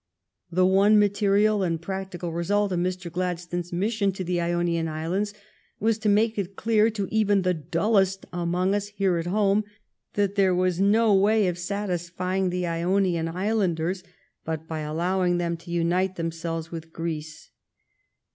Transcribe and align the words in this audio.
The 0.51 0.65
one 0.65 0.97
material 0.97 1.61
and 1.61 1.79
practical 1.79 2.33
result 2.33 2.71
of 2.71 2.79
Mr. 2.79 3.11
Gladstone's 3.11 3.71
mission 3.71 4.11
to 4.13 4.23
the 4.23 4.41
Ionian 4.41 4.87
Islands 4.87 5.31
was 5.79 5.99
to 5.99 6.09
make 6.09 6.39
it 6.39 6.55
clear 6.55 6.89
to 6.89 7.07
even 7.11 7.43
the 7.43 7.53
dullest 7.53 8.25
among 8.33 8.73
us 8.73 8.87
here 8.87 9.17
at 9.17 9.27
home 9.27 9.63
that 10.13 10.33
there 10.33 10.55
was 10.55 10.79
no 10.81 11.13
way 11.13 11.47
of 11.47 11.59
satisfying 11.59 12.49
the 12.49 12.65
Ionian 12.65 13.27
Islanders 13.27 14.03
but 14.43 14.67
by 14.67 14.79
allowing 14.79 15.37
them 15.37 15.55
to 15.57 15.69
unite 15.69 16.15
them 16.15 16.29
THE 16.29 16.33
IONIAN 16.33 16.33
ISLANDS 16.33 16.41
209 16.41 16.41
selves 16.41 16.71
with 16.71 16.91
Greece. 16.93 17.51